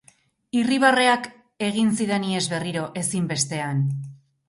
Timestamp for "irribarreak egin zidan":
0.61-2.27